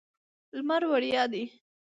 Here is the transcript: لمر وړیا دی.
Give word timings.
لمر 0.55 0.83
وړیا 0.91 1.23
دی. 1.31 1.43